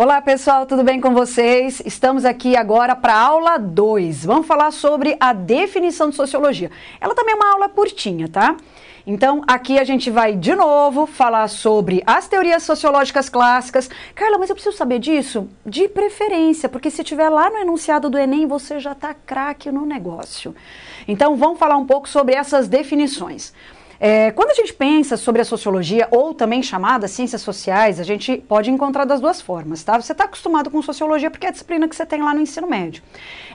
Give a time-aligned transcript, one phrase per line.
[0.00, 1.82] Olá pessoal, tudo bem com vocês?
[1.84, 4.24] Estamos aqui agora para aula 2.
[4.24, 6.70] Vamos falar sobre a definição de sociologia.
[7.00, 8.56] Ela também é uma aula curtinha, tá?
[9.04, 13.90] Então, aqui a gente vai de novo falar sobre as teorias sociológicas clássicas.
[14.14, 15.48] Carla, mas eu preciso saber disso?
[15.66, 19.84] De preferência, porque se tiver lá no enunciado do Enem, você já está craque no
[19.84, 20.54] negócio.
[21.08, 23.52] Então, vamos falar um pouco sobre essas definições.
[24.00, 28.36] É, quando a gente pensa sobre a sociologia, ou também chamada ciências sociais, a gente
[28.36, 30.00] pode encontrar das duas formas, tá?
[30.00, 32.68] Você está acostumado com sociologia porque é a disciplina que você tem lá no ensino
[32.68, 33.02] médio.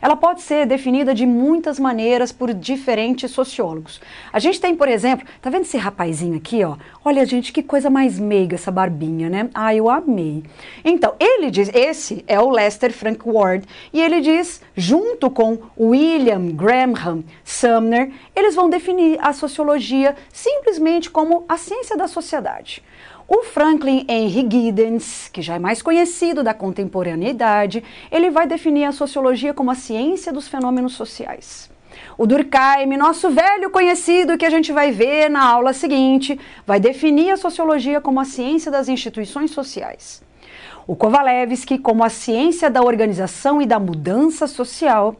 [0.01, 4.01] Ela pode ser definida de muitas maneiras por diferentes sociólogos.
[4.34, 6.75] A gente tem, por exemplo, tá vendo esse rapazinho aqui, ó?
[7.05, 9.49] Olha, gente, que coisa mais meiga essa barbinha, né?
[9.53, 10.43] Ah, eu amei.
[10.84, 16.48] Então, ele diz, esse é o Lester Frank Ward, e ele diz, junto com William
[16.48, 22.83] Graham Sumner, eles vão definir a sociologia simplesmente como a ciência da sociedade.
[23.27, 28.91] O Franklin Henry Giddens, que já é mais conhecido da contemporaneidade, ele vai definir a
[28.91, 31.71] sociologia como a ciência dos fenômenos sociais.
[32.17, 37.31] O Durkheim, nosso velho conhecido que a gente vai ver na aula seguinte, vai definir
[37.31, 40.23] a sociologia como a ciência das instituições sociais.
[40.87, 45.15] O Kovalevsky como a ciência da organização e da mudança social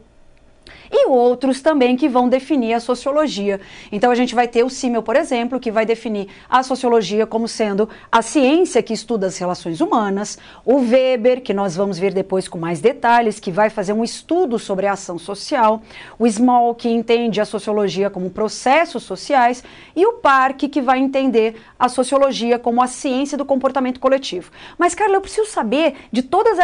[0.90, 3.60] e outros também que vão definir a sociologia.
[3.90, 7.48] Então a gente vai ter o Simmel, por exemplo, que vai definir a sociologia como
[7.48, 12.48] sendo a ciência que estuda as relações humanas, o Weber, que nós vamos ver depois
[12.48, 15.82] com mais detalhes, que vai fazer um estudo sobre a ação social,
[16.18, 19.62] o Small, que entende a sociologia como processos sociais,
[19.94, 24.50] e o Park, que vai entender a sociologia como a ciência do comportamento coletivo.
[24.78, 26.58] Mas, Carla, eu preciso saber de todos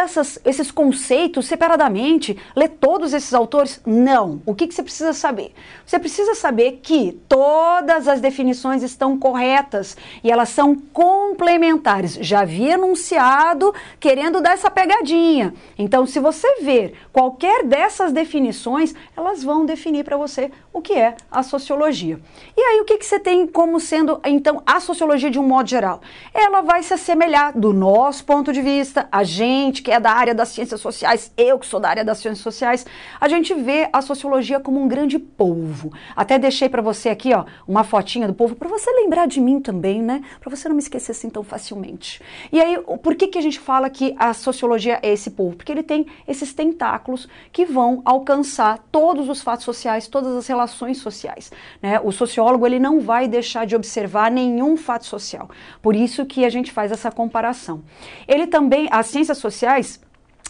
[0.45, 3.81] esses conceitos separadamente, ler todos esses autores?
[3.85, 5.53] Não então, o que, que você precisa saber?
[5.85, 12.15] Você precisa saber que todas as definições estão corretas e elas são complementares.
[12.15, 15.53] Já havia enunciado querendo dar essa pegadinha.
[15.77, 21.15] Então, se você ver qualquer dessas definições, elas vão definir para você o que é
[21.29, 22.19] a sociologia.
[22.55, 25.69] E aí, o que, que você tem como sendo, então, a sociologia de um modo
[25.69, 26.01] geral?
[26.33, 30.35] Ela vai se assemelhar, do nosso ponto de vista, a gente que é da área
[30.35, 32.85] das ciências sociais, eu que sou da área das ciências sociais,
[33.19, 35.91] a gente vê a sociologia como um grande polvo.
[36.15, 39.59] Até deixei para você aqui, ó, uma fotinha do povo para você lembrar de mim
[39.59, 40.23] também, né?
[40.39, 42.21] Para você não me esquecer assim tão facilmente.
[42.51, 45.57] E aí, por que que a gente fala que a sociologia é esse polvo?
[45.57, 50.97] Porque ele tem esses tentáculos que vão alcançar todos os fatos sociais, todas as relações
[50.97, 51.51] sociais,
[51.81, 51.99] né?
[52.03, 55.49] O sociólogo ele não vai deixar de observar nenhum fato social.
[55.81, 57.83] Por isso que a gente faz essa comparação.
[58.27, 59.99] Ele também, as ciências sociais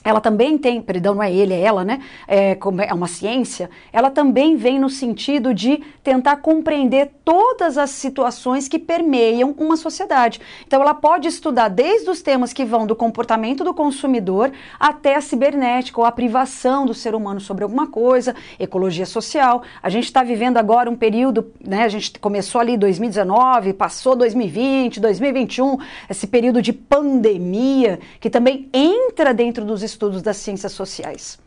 [0.04, 2.02] ela também tem, perdão, não é ele, é ela, né?
[2.28, 2.58] É,
[2.88, 3.70] é uma ciência.
[3.94, 10.42] Ela também vem no sentido de tentar compreender todas as situações que permeiam uma sociedade.
[10.66, 15.22] Então, ela pode estudar desde os temas que vão do comportamento do consumidor até a
[15.22, 19.62] cibernética ou a privação do ser humano sobre alguma coisa, ecologia social.
[19.84, 21.84] A gente está vivendo agora um período, né?
[21.84, 25.78] A gente começou ali 2019, passou 2020, 2021,
[26.10, 31.40] esse período de pandemia que também entra dentro dos estudos das ciências sociais.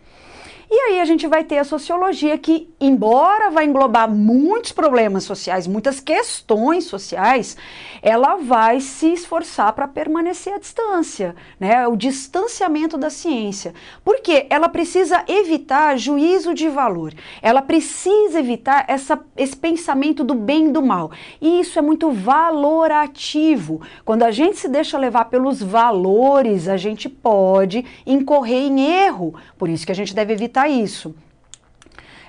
[0.71, 5.67] E aí a gente vai ter a sociologia que, embora vai englobar muitos problemas sociais,
[5.67, 7.57] muitas questões sociais,
[8.03, 11.87] ela vai se esforçar para permanecer à distância, né?
[11.87, 13.75] O distanciamento da ciência.
[14.05, 17.13] Porque ela precisa evitar juízo de valor.
[17.43, 21.11] Ela precisa evitar essa, esse pensamento do bem e do mal.
[21.41, 23.83] E isso é muito valorativo.
[24.05, 29.35] Quando a gente se deixa levar pelos valores, a gente pode incorrer em erro.
[29.59, 31.15] Por isso que a gente deve evitar evitar isso.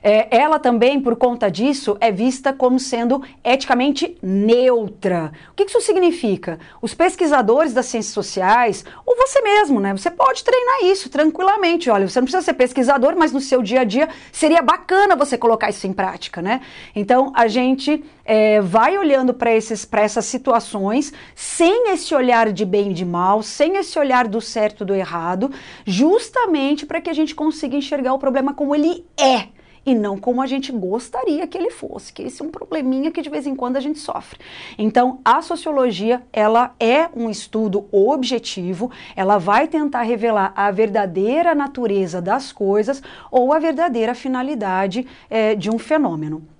[0.08, 5.32] É, ela também, por conta disso, é vista como sendo eticamente neutra.
[5.52, 6.60] O que isso significa?
[6.80, 9.94] Os pesquisadores das ciências sociais, ou você mesmo, né?
[9.94, 11.90] Você pode treinar isso tranquilamente.
[11.90, 15.40] Olha, você não precisa ser pesquisador, mas no seu dia a dia seria bacana você
[15.40, 16.62] colocar isso em prática, né?
[16.96, 22.94] Então, a gente é, vai olhando para essas situações sem esse olhar de bem e
[22.94, 25.50] de mal, sem esse olhar do certo e do errado,
[25.84, 30.42] justamente para que a gente consiga enxergar o problema como ele é e não como
[30.42, 33.56] a gente gostaria que ele fosse, que esse é um probleminha que de vez em
[33.56, 34.40] quando a gente sofre.
[34.78, 42.22] Então, a sociologia, ela é um estudo objetivo, ela vai tentar revelar a verdadeira natureza
[42.22, 46.55] das coisas ou a verdadeira finalidade é, de um fenômeno.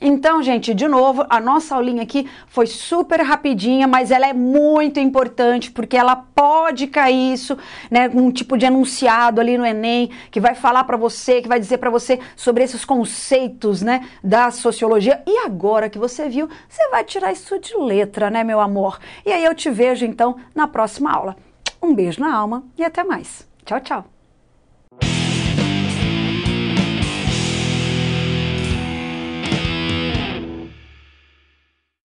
[0.00, 5.00] Então, gente, de novo, a nossa aulinha aqui foi super rapidinha, mas ela é muito
[5.00, 7.58] importante porque ela pode cair isso,
[7.90, 11.58] né, um tipo de enunciado ali no ENEM que vai falar para você, que vai
[11.58, 15.20] dizer para você sobre esses conceitos, né, da sociologia.
[15.26, 19.00] E agora que você viu, você vai tirar isso de letra, né, meu amor?
[19.26, 21.36] E aí eu te vejo então na próxima aula.
[21.82, 23.48] Um beijo na alma e até mais.
[23.64, 24.17] Tchau, tchau.